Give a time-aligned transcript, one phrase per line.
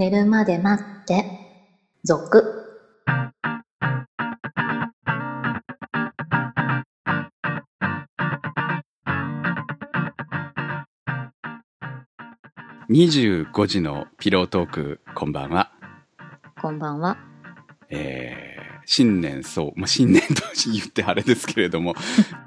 [0.00, 1.26] 寝るまで待って、
[2.04, 2.42] 続。
[12.88, 15.70] 25時のピロートーク、こんばんは。
[16.62, 17.18] こんばんは。
[17.90, 21.94] えー、新年そう、まあ、新年と言ってあれですけれども、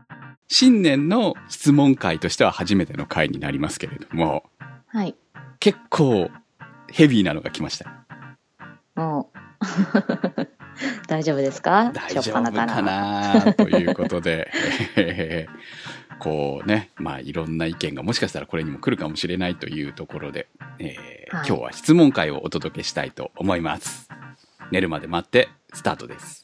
[0.50, 4.50] 新年の質問会としては初めての会になりますけれども、
[4.88, 5.16] はい。
[5.60, 6.32] 結構
[6.94, 8.06] ヘビーなのが来ました。
[8.96, 9.38] もう。
[11.08, 11.92] 大丈夫ですか？
[11.94, 13.54] 大丈夫かな？
[13.54, 14.50] ということで、
[14.96, 15.48] え
[16.10, 20.48] ーこうね、まあいろんな意見がもしかしたらこれにも来るかもしれないというところで、
[20.80, 24.08] えーはい今日は質問会をお届けしたいと思います。
[24.72, 26.43] 寝るまで待ってスタートです。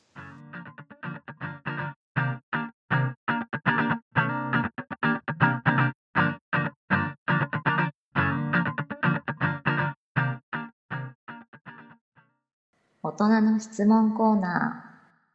[13.27, 15.33] 人の質問コーナー。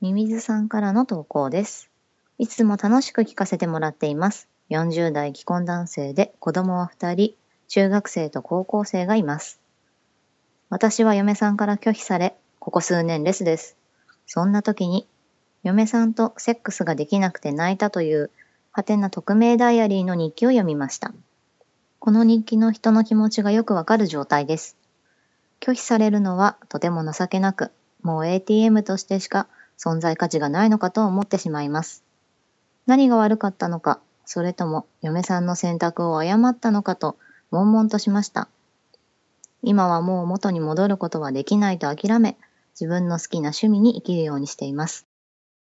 [0.00, 1.88] ミミズさんからの投稿です。
[2.36, 4.48] いつも楽しく聞かせてもらっています。
[4.70, 7.36] 40代既婚男性で子供は2人、
[7.68, 9.60] 中学生と高校生がいます。
[10.68, 13.76] 私は嫁さんから拒否され、ここ数年レスです。
[14.26, 15.06] そんな時に、
[15.62, 18.32] 嫁さんとセックスができなくて泣いたという、
[18.72, 21.14] はてな匿名ダイアリーの日記を読みました。
[22.00, 24.76] この日記の人の気持ちがよくわかる状態です。
[25.60, 27.70] 拒否されるのはとても情けなく、
[28.02, 29.46] もう ATM としてしか
[29.78, 32.02] 存在価値がないのかと思ってしまいます。
[32.86, 37.16] 何が悪かったのか、それとも嫁さんの選択を誤ったのかと
[37.50, 38.48] 悶々としました。
[39.62, 42.36] 今はもう元に戻ることはできないと諦め、
[42.72, 45.06] 自分の好きな趣味に生きるようにしています。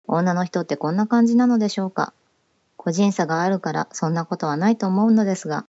[0.08, 2.13] 女の人ってこんな感じなのでしょうか
[2.78, 5.66] 個人差があるからそんなことはないと思うのですが、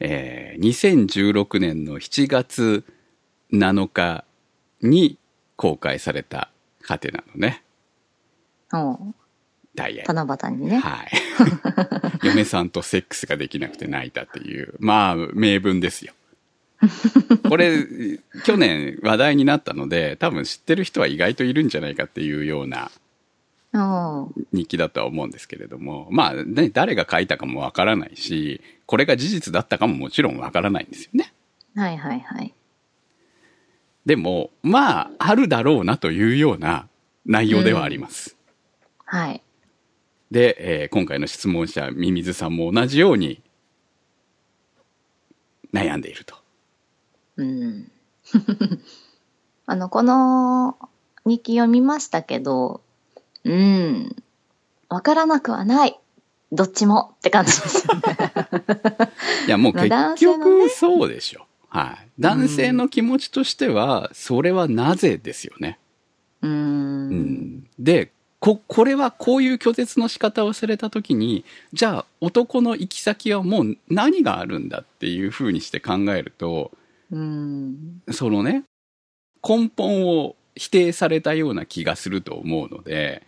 [0.00, 2.84] えー2016年の7月
[3.52, 4.24] 7日
[4.80, 5.18] に
[5.56, 6.50] 公開された
[6.82, 7.62] ハテナのね、
[8.72, 9.14] おう
[9.74, 10.14] ダイヤル。
[10.14, 10.78] 七夕にね。
[10.78, 11.10] はい。
[12.26, 16.12] 嫁さんとセックスができなくて泣いたっていう、まあ、名文ですよ。
[17.48, 17.86] これ、
[18.44, 22.90] 去年話題になったので、多分知ってる人は意外といるんじゃないかっていうような
[24.52, 31.32] 日記だとは思うんですけれども、まあね、誰が書いたかもわからないし、これが事実だったかももちろんわからないんですよね。
[31.76, 32.52] はいはいはい。
[34.04, 36.88] でも、まあ、あるだろうなというような
[37.24, 38.36] 内容ではあります。
[39.04, 39.42] はい。
[40.30, 43.42] で、えー今回の質問者、ミミズさんも同じように
[45.72, 46.34] 悩んでいると。
[47.36, 47.90] うん。
[49.66, 50.76] あの、この
[51.24, 52.80] 日記読みましたけど、
[53.44, 54.16] うん。
[54.88, 55.98] わからなくはない。
[56.50, 58.02] どっちもって感じですよね。
[59.46, 61.46] いや、もうまあ結局そうでしょ。
[61.72, 62.08] はい。
[62.20, 65.78] 男性の気持ちとしては、それはなぜですよね。
[66.42, 66.50] うー。
[66.50, 67.66] うんん。
[67.78, 76.72] で、こ、これはこういう拒絶の仕方をされたときに、じゃあ男の行き先はもう何があるんだっていうふうにして考えると、
[77.10, 78.02] うん。
[78.10, 78.64] そのね、
[79.42, 83.22] 根本を否定されたような気がすると思うので、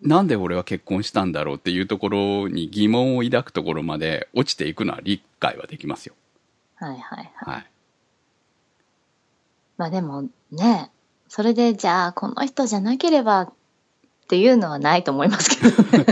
[0.00, 6.16] なんで俺は結婚したんだろうっていうところに疑問を抱くところまで落ちていくのは理解はできますよ。
[6.82, 7.54] はいはいはい。
[7.54, 7.66] はい。
[9.76, 10.90] まあでもね、
[11.28, 13.52] それでじゃあこの人じゃなければっ
[14.28, 16.06] ていうのはないと思いますけどね。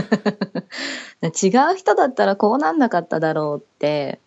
[1.43, 4.19] 違う人だったらこうなんなかっただろうって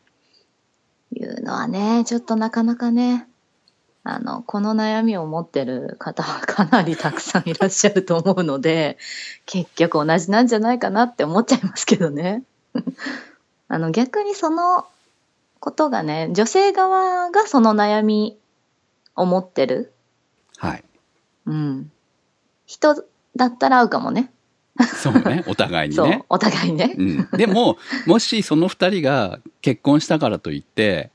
[1.12, 3.26] いうのはね、ちょっとなかなかね、
[4.05, 8.99] あの、この悩みを持ってる方はかなりたくさんいらっしゃると思うので、
[9.47, 12.44] 結局同じなんじゃないかなって思っちゃいますけどね。
[13.69, 14.87] あの、逆にその
[15.64, 18.36] ことがね、女性側がその悩み
[19.16, 19.94] を持ってる
[20.58, 20.84] はい。
[21.47, 21.91] うん。
[22.66, 23.02] 人
[23.34, 24.30] だったら合うかもね。
[24.78, 25.42] そうね。
[25.48, 26.22] お互いにそうね。。
[26.28, 26.94] お互いね。
[26.98, 27.28] うん。
[27.38, 31.10] でも、もしその二人が結婚したからといって、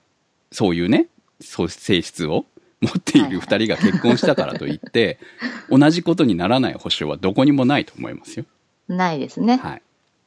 [0.52, 1.10] そういうね、
[1.40, 2.46] そう性質を
[2.82, 5.20] 持っている二人が結婚したからといって、
[5.70, 8.46] 同じことにならない保証はどこにもないと思いますよ。
[8.88, 9.58] ないですね。
[9.58, 9.82] はい。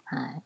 [0.04, 0.42] はい。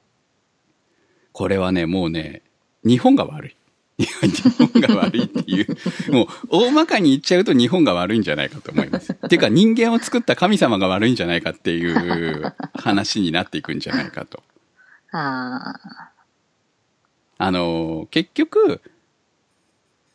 [1.32, 2.40] これはね、もうね、
[2.82, 3.56] 日本が悪い。
[3.98, 9.12] いや日本が悪いっていう、もう大まかに言っちゃうと日本が悪いんじゃないかと思います。
[9.12, 14.42] っ ていうか人間を作った神様が悪いんじゃないかっていう話になっていくんじゃないかと。
[15.12, 16.10] ああ。
[17.38, 18.82] あの、結局、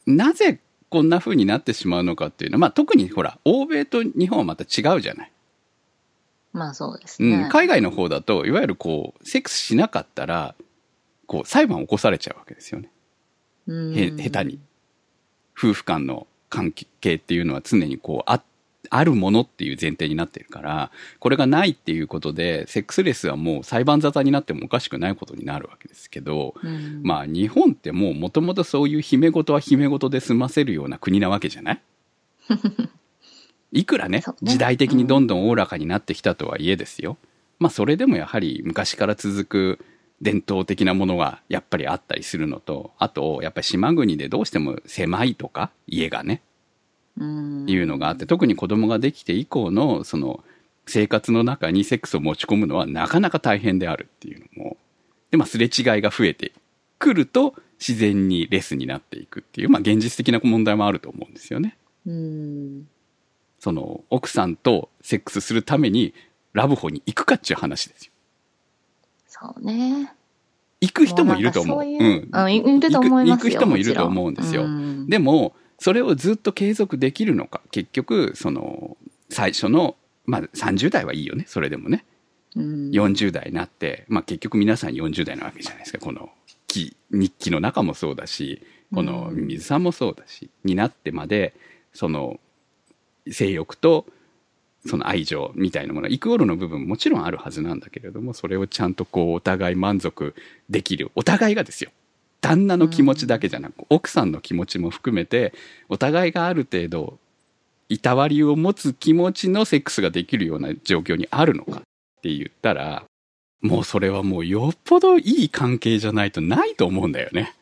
[0.05, 5.31] なぜこんな風になってしまうのかっていうのは、まあ特にほら、欧米と日本はまた違うじゃない。
[6.53, 7.43] まあそうですね。
[7.43, 10.53] うん、海外の方だと、いわゆるこう、セックスしなかったら、
[11.25, 12.91] こう、裁判を起こされちゃうわけですよね。
[13.67, 13.97] うん。
[13.97, 14.59] へ下手に。
[15.57, 18.41] 夫婦間の関係っていうのは常にこうあ
[18.89, 27.01] あるものっていう前提になってるからこれがないっていうことでセックスレスはもう裁判沙汰になってもおかしくないことになるわけですけど、うん。
[27.03, 31.81] まあ日本ってもうもともとそういう姫事は姫事で済ませるような国なわけじゃない？
[33.71, 34.23] いくらねね。
[34.43, 37.17] 時代的にどんどんおおらかになってきたとはいえですよ、
[37.59, 39.79] まあそれでもやはり昔から続く
[40.21, 46.41] 伝統的なものがやっぱりあったりするのとあとやっぱり島国でどうしても狭いとか家がね
[47.18, 50.44] うんいうのがあって特に子供ができて以降のその
[50.85, 54.77] 生活の中にセックスを持ち込むのはなかなか大変であるっていうのも
[55.31, 55.71] でまあすれ違い
[56.01, 56.53] が増えて
[57.00, 61.77] くると自然にレスになっていくっていうまあ現実的な問題もあると思うんですよね。
[62.06, 62.88] うん
[63.59, 66.13] その奥さんとセックスするために
[66.53, 68.10] ラブホに行くかっていう話ですよ。
[69.31, 70.13] そうね。
[70.81, 71.77] 行く人もいると思う。
[71.77, 71.85] もう
[72.29, 74.63] なんうんいると思いますよ行く人もいると思うんですよ。
[74.63, 78.97] うんでもそれをずっと継続できるのか結局その
[79.29, 79.95] 最初の
[80.25, 82.05] まあ30代はいいよねそれでもね
[82.55, 86.29] うん40代になって、まあ、結局皆さん40代なわけじゃないですかこの
[86.67, 88.61] 記日記の中もそうだし
[88.93, 91.53] このうん水さんもそうだし、になってまで
[91.93, 92.39] その
[93.29, 94.05] 性欲と
[94.85, 100.33] その愛情みたいなものイクオールの部分ももちろんあるはずなんだけれどもそれをちゃんとこうお互い満足
[100.69, 101.91] できるお互いがですよ
[102.41, 105.53] 旦那の気持ちだけじゃなく、奥さんの気持ちも含めて
[105.89, 107.19] お互いがある程度
[107.87, 111.81] いたわりを持つ気持ちのセックスができるような状況にあるのかっ
[112.21, 113.03] て言ったら
[113.61, 117.53] もうそれはもうよっぽどいい関係じゃないとないと思うんだよね。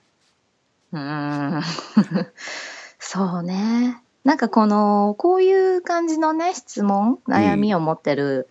[0.92, 1.62] うん
[3.00, 3.98] そうね。
[4.30, 8.48] なんかこの、こういう感じのね、質問、悩みを持ってる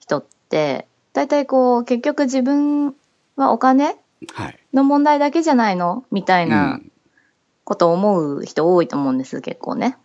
[0.00, 2.96] 人って、大体こう、結局自分
[3.36, 3.94] はお金
[4.34, 4.58] はい。
[4.74, 6.90] の問題だけじゃないのみたいうなん
[7.62, 9.96] ことを思う人多いと思うんです、結構ね。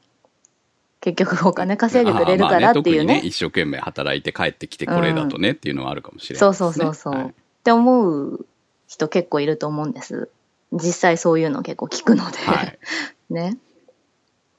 [1.02, 3.00] 結局お金稼いでくれるからっていうね。
[3.00, 7.14] 特にね一生懸命働いて帰ってきてこれだとねっていうのはあるかもしれないそうそうそうそう。
[7.14, 7.32] はいっ
[7.66, 8.46] て思う
[8.88, 10.30] 人結構いると思うんです。
[10.72, 12.38] 実際そういうの結構聞くので。
[12.38, 12.80] はい。
[13.34, 13.58] ね。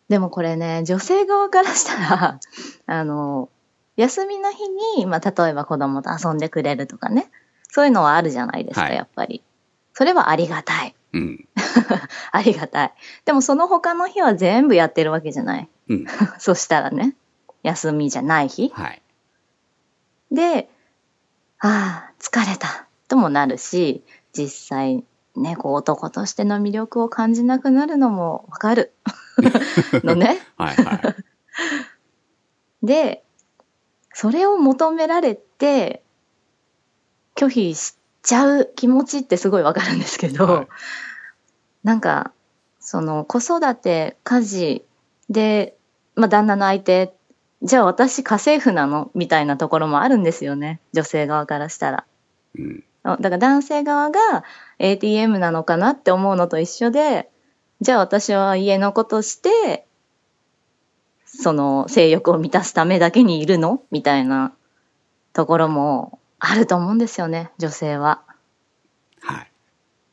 [0.09, 2.41] でもこれね、女性側からしたら、
[2.87, 3.49] あの、
[3.97, 4.69] 休みの日
[4.99, 7.31] に、まあ、例えば子供と遊んでくれるとかね。
[7.69, 9.43] そういうのはあるじゃないですか、はいやっぱり。
[9.93, 10.95] それはありがたい。
[11.13, 11.49] うん。
[12.31, 12.95] ありがたい。
[13.25, 15.69] でもその他の日は全部やってるわけじゃない。
[15.89, 16.07] うん。
[16.39, 17.17] そしたらね、
[17.63, 18.71] 休みじゃない日。
[18.75, 19.03] はい。
[20.31, 20.69] で、
[21.59, 22.87] ああ、疲れた。
[23.09, 25.05] ともなるし、実際、
[25.37, 28.93] ね、こう男としての魅力を感じなくなるのもわかる。
[30.05, 30.41] のね。
[30.57, 30.77] はい。
[30.77, 30.95] は
[32.83, 32.87] い。
[32.87, 33.25] で、
[34.13, 36.03] それを求められて、
[37.35, 40.67] 拒否しちゃう気持ちってすごいわかるんですけど、はい
[41.85, 42.33] なんか、
[42.81, 44.85] その子育て、家事
[45.31, 45.77] で、
[46.17, 47.15] まあ旦那の相手、
[47.63, 50.81] じゃあ私家政婦なのみたいなところもあるんですよね。
[50.93, 52.05] 女性側からしたら。
[52.59, 52.85] うん。
[53.05, 54.43] だから男性側が
[54.81, 57.31] ATM なのかなって思うのと一緒で、
[57.81, 59.87] じゃあ私は家のことして、
[61.25, 63.83] その性欲を満たすためだけにいるの？
[63.91, 64.55] みたいな
[65.33, 68.23] ところもあると思うんですよね、女性は。
[69.21, 69.51] はい。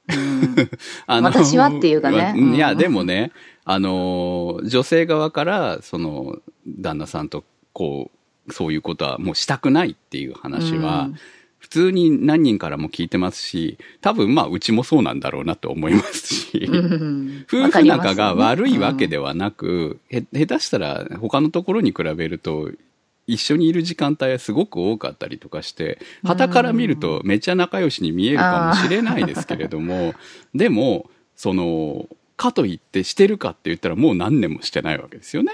[1.08, 2.36] 私はっていうかね。
[2.38, 3.32] いや、でもね、
[3.64, 8.12] あの、女性側から、その、旦那さんと、こ
[8.48, 11.14] う、そういうことはもうしたくないっていう話は、うん。
[11.14, 11.20] 普
[11.74, 22.70] 通に何人からも聞いてますし、多分まあ、うちもそうなんだろうなと思いますし、うん夫婦仲が悪いわけではなく、へ下手したら他のところに比べると、
[23.26, 30.14] 一緒にいる時間帯はすごく多かったりとかして、傍から見るとめっちゃ仲良しに見えるかもしれないですけれども、
[30.54, 35.54] でも、その、かといってしてるかって言ったらもう何年もしてないわけですよね。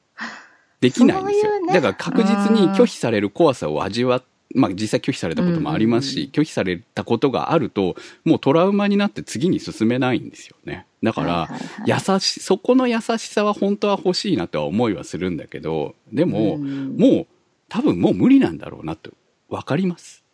[0.80, 1.42] できないんですよ。
[1.44, 10.86] そういうねだから確実に拒否される怖さを味わっまあ実際拒否されたこともありますし、拒否されたことがあると、もうトラウマになって次に進めないんですよね。
[11.02, 11.48] だから、
[11.86, 17.26] 優し、そこの優しさは本当は欲しいなとは思いはするんだけど、でも、うんもう
[17.68, 19.12] 多分もう無理なんだろうなと
[19.48, 20.24] 分かります。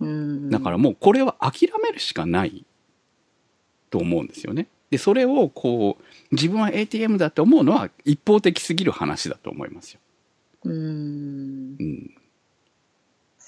[0.00, 2.64] うんだからもうこれは諦めるしかない
[3.90, 4.66] と思うんですよね。
[4.90, 10.00] で、それをこう、自分は ATM だと思うのは一方的すぎる話だと思いますよ。
[10.64, 12.10] うんうん。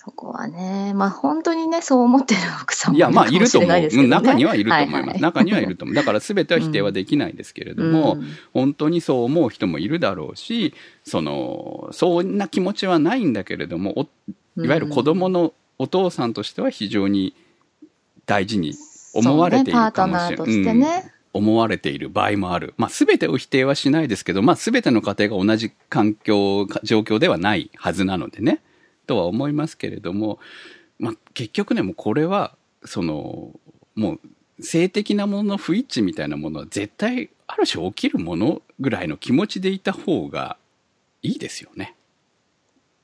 [0.04, 4.08] そこはね、まあ本当にね、そう思ってる奥さんもいや、まあ、いると思う。
[4.08, 5.06] 中にはいると思います。
[5.06, 5.94] はは中にはいると思う。
[5.94, 14.02] だから全ては否定はできないですけれども、うん本当にそう思う人もいるだろうし、その、そんな気持ちはないんだけれども、お
[14.62, 17.36] いわゆる子供のお父さんとしては非常に
[18.26, 18.74] 大事に
[19.14, 21.12] 思われているかもしれトナーとしてね。
[21.32, 22.74] 思われている場合もある。
[22.76, 28.60] まあ、すべてを否定はしないですけど、まあ、すべての家庭が同じ環境、か状況ではないはずなのでね、
[29.06, 30.38] とは思いますけれども、
[30.98, 33.52] まあ、結局ね、もうこれは、その、
[33.94, 34.18] も
[34.58, 40.56] う、性的なものの不一致みたいなものは絶対、ある種起きるものぐらいの気持ちでいた方が
[41.22, 41.96] いいですよね。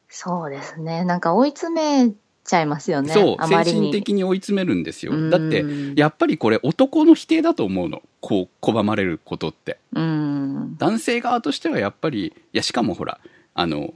[0.08, 1.04] そうですね。
[1.04, 2.12] なんか追い詰め
[2.44, 3.12] ちゃいますよね。
[3.12, 3.72] そう、精。
[3.72, 5.12] 神的に追い詰めるんですよ。
[5.12, 5.64] うんだって、
[5.96, 8.02] やっぱりこれ男の否定だと思うの。
[8.20, 9.78] こう、拒まれることって。
[9.92, 10.76] うん。
[10.78, 13.20] 男性側としてはやっぱり、いや、しかもほら、
[13.54, 13.92] あの、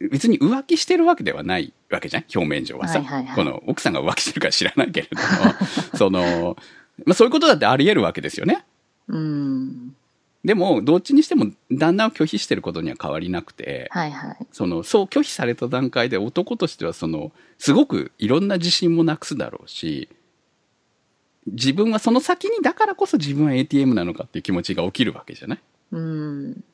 [0.00, 2.24] 別に浮気してるわけではないわけじゃん？
[2.34, 5.24] 表面上はさ、はいはいはいこの奥さんが浮気してるか知らないけれども、
[5.96, 6.56] その、
[7.06, 8.64] まあそういうことだってあり得るわけですよね。
[9.08, 9.96] うん。
[10.44, 14.46] でも、どっちにしても旦那を拒否してることには変わりなくて、はいはい。
[14.52, 20.08] その、そう拒否された段階で男としてはその、すごくいろんな自信もなくすだろうし、
[21.46, 25.58] 自分はその先にだからこそ自分は ATM なのかっていう気持ちが起きるわけじゃない？
[25.92, 26.64] うん。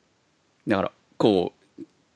[0.67, 1.60] だから、こう、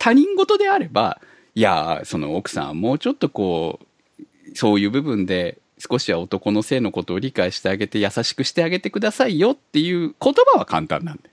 [0.05, 1.19] 他人事であれば、
[1.55, 3.79] いや、その奥さんはもうちょっとこ
[4.19, 11.29] う、そういう部分で少しは男の性のことを理解してあげて優しくしてあげてくださいよっていう言葉は簡単なんだよ。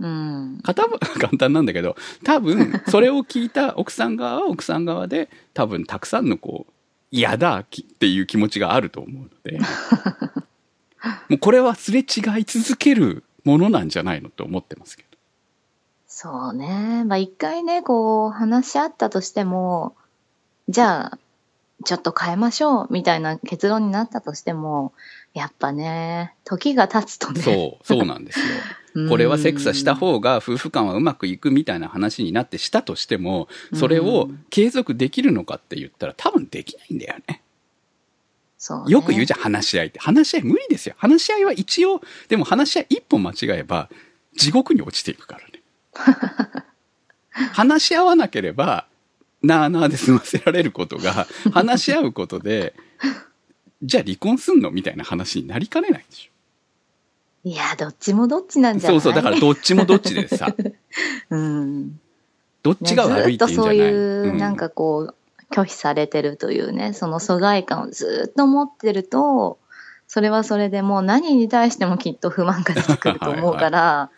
[0.00, 0.58] うん。
[0.66, 1.94] 簡単なんだけど、
[2.24, 6.72] 多分、それを聞いた奥さん側は奥さん側で、多分たくさんのこう、
[7.12, 9.60] 嫌だきっていう気持ちがあると思うので、
[11.30, 12.02] もうこれはすれ違
[12.40, 15.11] い続けるものなんじゃないのと思ってますけど。
[16.14, 17.04] そうね。
[17.06, 19.96] まあ一回ね、こう話し合ったとしても、
[20.68, 21.18] じゃあ、
[21.86, 24.92] ちょっと変えましょうみたいな結論になったとしても、
[25.32, 27.40] やっぱね、時が経つとね。
[27.40, 28.44] そう、そうなんですよ。
[28.94, 37.22] うんこれはセックスはした方が夫婦間はうまくいくみたいな話になってしたとしても、それを継続できるのかって言ったら多分できないんだよね。
[37.26, 37.42] ね
[38.88, 39.98] よく言うじゃん、話し合いって。
[39.98, 40.94] 話し合い無理ですよ。
[40.98, 43.88] 話し合いは一応、でも話し合い一本間違えば、
[44.36, 45.51] 地獄に落ちていくからね。
[47.52, 48.86] 話し合わなければ、
[49.42, 52.74] なあなあで済ませられることが、 話し合うことで、
[53.82, 56.30] じゃあ離婚すんのみたいな話になりかねないでし
[57.44, 58.80] いや、どっちもどっちなんょ。
[58.80, 59.00] じゃない？
[59.00, 60.54] そうそう、だからどっちもどっちでさ、
[61.30, 61.98] うん。
[62.62, 65.14] どっちが悪いっていうんじゃない、ねずっとそういう、んなんかこう、
[65.52, 69.58] 拒否されてるというね、その疎外感をずっと持ってると、
[70.06, 74.10] それはそれでもう何に対してもきっと不満が出てくると思うから、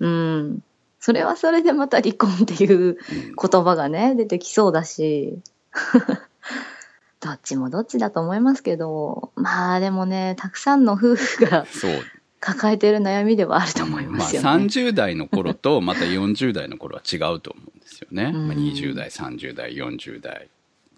[0.00, 0.62] うん。
[1.02, 5.40] それはそれでまた離婚っていう言葉がね、出てきそうだし、
[7.18, 11.90] どっちもどっちだと思いますけど、まあでもね、たくさんの夫婦がそう。
[12.38, 14.48] 抱えてる悩みではあると思いまあ、ますよね。
[14.48, 18.32] 30代の頃とまた40代の頃は違うと思うんですよね。
[18.34, 20.48] うんまあ、20代、30代、40代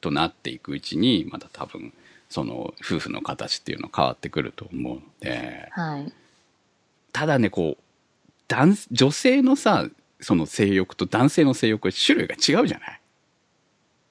[0.01, 1.93] となっていくうちに、また多分、
[2.31, 6.13] その夫婦の形っていうのは変わってくると思うので、はい。
[7.13, 7.84] ただね、こう、
[8.49, 9.87] 男女性のさ、
[10.21, 13.01] その性欲と男性の性欲は種類が違うじゃない？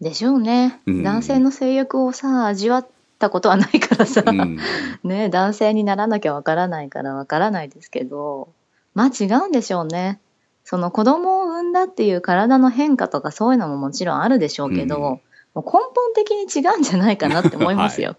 [0.01, 0.81] でしょうね。
[0.85, 2.87] うん男性の性欲をさ、味わっ
[3.19, 4.59] たことはないからさ、うん。
[5.03, 8.49] ね、男性にならなきゃわからないからわからないですけど、
[8.95, 10.19] まあ違うんでしょうね。
[10.65, 15.21] その子供を産んだっていう体の変化とかそういうのももちろんあるでしょうけど、うん
[15.53, 18.15] もう根本的に違うんじゃないかなって思いますよ。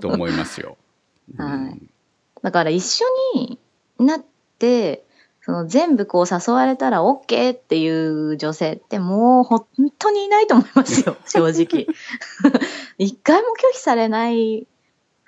[0.00, 0.76] と思いますよ。
[1.38, 1.78] はい
[2.42, 3.04] だから一緒
[3.36, 3.58] に
[4.00, 4.24] なっ
[4.58, 5.04] て、
[5.44, 9.66] その全部こう誘われたら OK っていう女性ってもう本
[9.98, 11.86] 当にいないと思いますよ、 正直。
[12.96, 14.68] 一回も拒否されない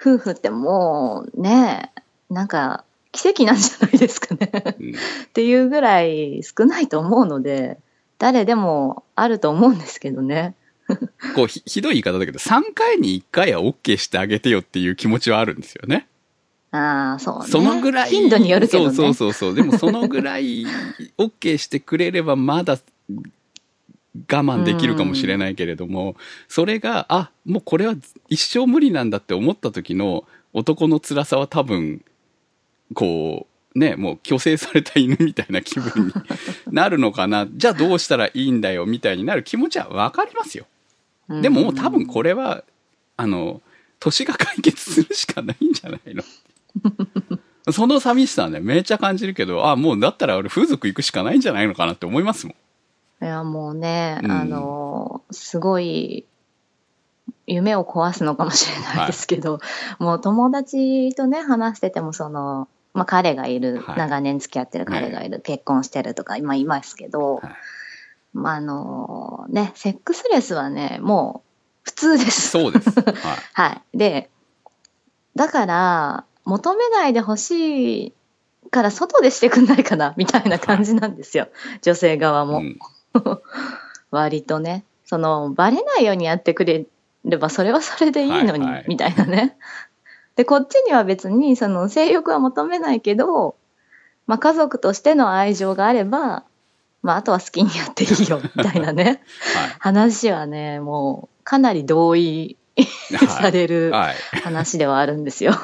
[0.00, 1.92] 夫婦ってもうね、
[2.30, 4.50] なんか奇跡なんじゃないですかね。
[4.78, 7.78] うんっていうぐらい少ないと思うので、
[8.18, 10.54] 誰でもあると思うんですけどね。
[11.34, 16.06] こうひ、ひどい言い方だけど、3回に1回は OK してあげてよっていう気持ちはあるんですよね。
[16.76, 17.46] ああ、そうね。
[17.46, 18.10] そのぐらい。
[18.10, 18.94] 頻度によるけどね。
[18.94, 19.54] そうそうそうそう。
[19.54, 20.66] でもそのぐらい
[21.16, 22.78] OK してくれればまだ
[23.12, 26.16] 我慢できるかもしれないけれども、
[26.48, 27.94] それが、あ、もうこれは
[28.28, 32.04] 一生無理なんだって思った時の男の辛さは多分、
[32.92, 36.12] こう、ね、もう虚勢された犬みたいな気分に
[36.72, 37.46] なるのかな。
[37.52, 40.66] じゃあどうしたらいいんだよみたいになる気持ちはわかりますよ。
[41.28, 42.64] うんでももう多分これは、
[43.16, 43.62] あの、
[44.00, 46.24] 年が解決するしかないんじゃないの
[47.72, 52.54] その寂しさはね、めっちゃ感じるけど、あ、もうだったら俺風俗行くしかないんじゃないのかなって思いますも
[53.22, 53.24] ん。
[53.24, 56.26] いや、もうね、うんあの、すごい、
[57.46, 59.60] 夢を壊すのかもしれないですけど、
[59.98, 67.52] もう友達とね、話してても、その、まあ、彼がいる、はい長年付き合ってる彼がいる、結婚してるとか、今いますけど、はい
[68.34, 71.50] まあ、あの、ね、セックスレスはね、もう
[71.84, 72.48] 普通です。
[72.48, 72.90] そうです。
[72.90, 73.14] はい。
[73.54, 73.96] はい。
[73.96, 74.28] で、
[75.36, 78.12] だから、求めないでほしい
[78.70, 81.48] から外でしてくんないかな みたいな感じなんですよ。
[81.82, 82.58] 女性側も。
[82.58, 82.78] うん
[84.10, 84.84] 割とね。
[85.04, 86.86] その、バレないようにやってくれ
[87.24, 89.56] れば、それはそれでいいのに、はいはいみたいなね。
[90.36, 93.54] で、こっちには別に、その、性欲は求めないけど、
[94.26, 96.44] まあ、家族としての愛情があれば、
[97.02, 99.22] まあ、あとは好きにやっていいよ、 みたいなね。
[99.78, 103.28] 話はね、もう、かなり同意はい。
[103.28, 104.14] されるはい。
[104.42, 105.52] 話ではあるんですよ。
[105.52, 105.62] そう。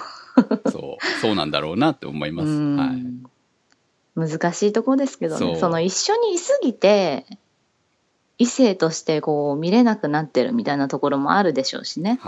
[1.20, 2.48] そうなんだろうなって思います。
[2.48, 4.28] うんはい。
[4.28, 5.56] 難しいとこですけどね。
[5.56, 7.26] その一緒にいすぎて、
[8.38, 12.18] 異性としてこう見れなくなってるみたいなところもあるでしょうしね。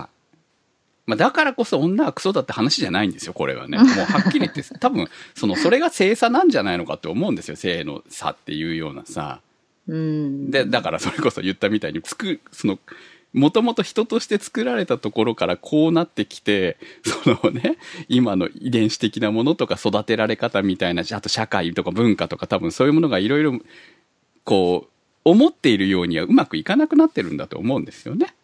[1.05, 3.77] まあ、だからこそ女はクソだって話じゃないんですよ、これはね。
[3.83, 9.41] もうはっきり言って、多分、その、それが性差なんじゃないのかって思うんですよ、性の差っていうようなさ。
[9.89, 10.51] うん。
[10.51, 12.79] で、だからそれこそ言ったみたいに、つく、その、
[13.33, 16.77] もともと人として作られたところからこうなってきて、
[17.25, 23.59] そのね、今の遺伝子的なものとか育てられ方みたいな、あと社会とか文化とか多分そういうものがいろいろ、
[24.45, 24.91] こう、
[25.25, 28.35] 思っているようにはうまくいかなくなってるんだと思うんですよね。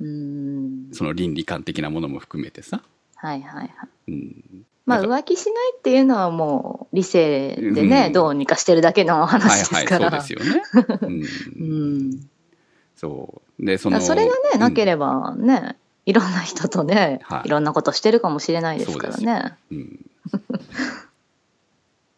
[0.00, 0.88] うん。
[0.92, 2.82] その倫理観的なものも含めてさ。
[3.14, 4.12] はいはいはい。
[4.12, 4.64] うん。
[4.86, 10.22] まあ浮気しないっていうのはもう理性でね、うんどうにかしてるだけのはい話ではい、すから。
[10.22, 10.62] そうですよね。
[11.02, 11.22] うん。
[11.60, 11.64] う
[12.00, 12.20] ん。
[13.04, 13.66] そう。
[13.66, 14.00] で、その。
[14.00, 19.54] それがね、なけれればね、いろんな人とね、はいい、ろんなことしてるかもしれないですからそうね。
[19.70, 20.00] うん。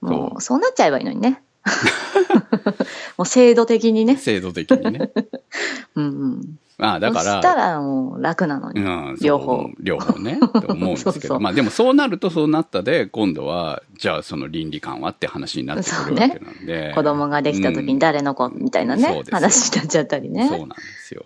[0.01, 1.43] もそううそうなっちゃえばいいのにね。
[3.19, 4.17] もう制度的にね。
[4.17, 5.11] 制度的にね。
[5.97, 6.59] うんうん。
[6.79, 8.83] まあ、だかそしたら、らもう楽なのに。
[8.83, 16.93] うん、両方両方ね、 と思うんですけど、そうそうまあでもそうなるとそうなったで、今度は、じゃあその倫理観はって話になってくるわけなんで。
[16.95, 20.49] 子供ができた時に誰の子みたいなね、話になっちゃったりね。
[20.49, 21.25] そうなんですよ。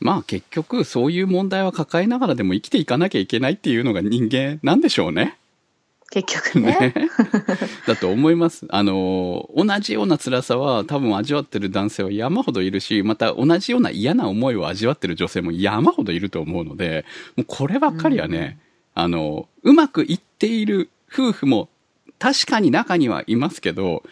[0.00, 5.38] まあ結局そういう問題は抱えながらでも生きていかなきゃいけないっていうのが人間なんでしょうね。
[6.12, 6.92] 結局ね。
[6.94, 7.08] ね。
[7.88, 8.66] だと思います。
[8.68, 18.58] あの、同じような辛さは多分味わってる男性は山ほどいるし、また同じような嫌な思いを味わってる女性も山ほどいると思うので、もうこればっかりはね、
[18.94, 21.70] あの、うまくいっている夫婦も
[22.18, 24.02] 確かに中にはいますけど、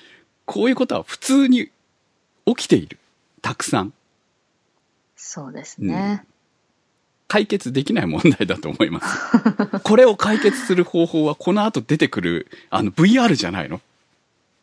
[0.47, 1.71] こういうことは普通に
[2.47, 2.99] 起きている。
[3.43, 3.93] たくさん。
[5.17, 6.25] そうですね。
[7.31, 9.17] 解決できない問題だと思います。
[9.85, 13.81] これを解決する方法はこの後出てくる、あの、VR じゃないの？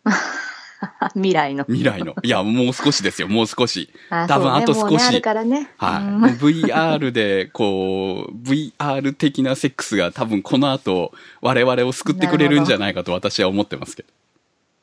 [1.15, 1.63] 未来の。
[1.63, 2.13] 未来の。
[2.23, 3.89] いや、もう少しですよ、もう少し。
[4.10, 5.13] あ多分あと少し。
[5.13, 5.69] るからね。
[5.77, 6.34] はい。
[6.34, 14.10] う VR で、こう、VR 的なセックスが多分この後、我々を救ってくれるんじゃないかと私は思ってますけど。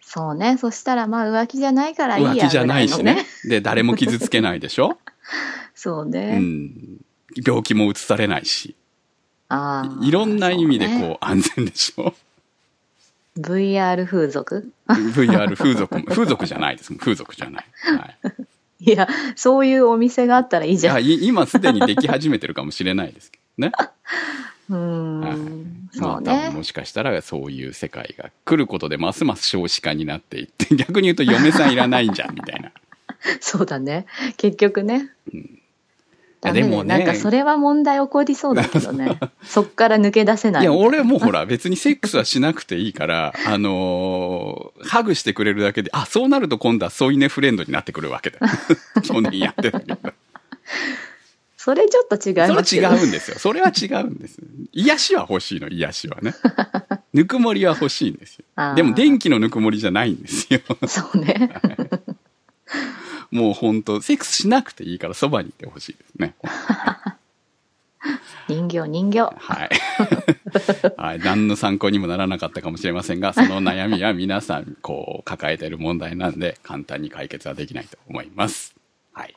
[0.00, 0.56] そうね。
[0.56, 3.26] そしたらまあ浮気じゃないからいいや浮気じゃないしね。
[3.44, 4.96] で、誰も傷つけないでしょ？
[5.76, 6.38] そううね。
[6.38, 6.72] ん。
[7.44, 8.74] 病気も移されないし。
[9.48, 10.04] ああ。
[10.04, 12.14] いろんな意味でそうねこう、安全でしょ
[13.38, 16.94] VR 風俗 ?VR 風俗も、風俗じゃないです。
[16.94, 17.66] 風俗じゃない。
[17.98, 18.44] はい。
[18.80, 21.04] いや、そういうお店があったらいいじゃん。
[21.04, 23.72] い今すでにでき始めてるかもしれないですけどね。
[24.70, 25.20] うはいん。
[25.20, 25.34] まあ、
[25.92, 26.44] そうね。
[26.46, 32.70] 多分もしかしたらそういう世界が来ることでますます少子化になっていって、逆に言うと嫁さんいらないんじゃん、みたいな。
[33.40, 34.06] そうだね。
[34.36, 35.10] 結局ね。
[35.32, 35.60] うん
[36.44, 39.18] ダメねでもねなんかそれは問題起こりそうだけどね。
[39.42, 40.66] そっから抜け出せないい。
[40.66, 48.38] や、俺もほら、別にセックスはしなくていいから、 あのーハグしてくれるだけで、あ、そうなると今度は添い寝フレンドになってくるわけだ。
[49.02, 49.98] 去年やってたけど。
[51.56, 53.38] それちょっと違いそますよれは違うんですよ。
[53.38, 54.38] それは違うんです。
[54.72, 56.34] 癒しは欲しいの、癒しはね。
[57.14, 60.60] ぬくもりは欲しいんですよでも電気のぬくもりじゃないんですよ。
[60.86, 61.50] そうね。
[63.34, 66.36] もう本当セックスしなくていいからそばにいてほしいですね。
[68.46, 69.34] 人形、人形。
[69.36, 69.70] はい。
[70.96, 71.18] はい。
[71.18, 78.74] 何の参考にもならなかったかもしれませんが、その悩みは皆さん、こう、抱えている問題なんで、簡単に解決はできないと思います。
[79.14, 79.34] はい。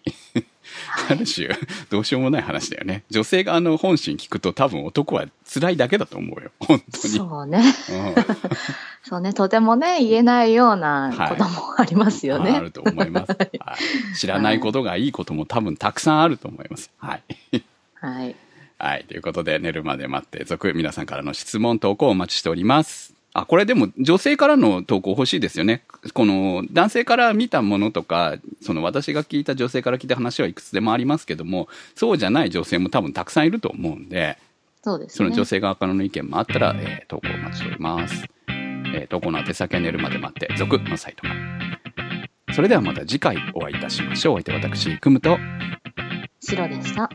[1.09, 1.47] ある種、
[1.89, 3.03] どうしようもない話だよね。
[3.09, 6.51] 女性側の本心聞くと多分男は辛いだけだと思うよ。
[6.59, 7.13] 本当に。
[7.15, 7.59] そうね。
[7.59, 8.15] うん
[9.07, 9.33] そうね。
[9.33, 12.51] とてもね、言えないようなはいこともありますよね。
[12.51, 14.15] あると思います、 はい。
[14.17, 16.91] 知らないことがいいことも多分たくさんあると思います。
[16.97, 17.63] はい。
[17.93, 18.35] はい。
[18.77, 19.05] はい。
[19.07, 23.13] ということで、寝るまで待って、続、皆さんからの質問、投稿をお待ちしております。
[23.31, 25.83] あ、これでも女性からの投稿欲しいですよね。
[26.13, 34.37] この男性から見たものとか、その私が聞いた女性から聞いた話はいくつでもありますけども、そうじゃない女性も多分たくさんいると思うんで、
[34.83, 35.15] そうですね。
[35.15, 38.36] その女性側からの意見もあったら、えー投稿お待ちしております。
[38.97, 42.53] えー投稿の宛先は寝るまで待って、続のサイトから。
[42.53, 44.33] それではまた次回お会いいたしましょう。
[44.35, 45.37] お相手は私、くむと、
[46.39, 47.09] 白でした。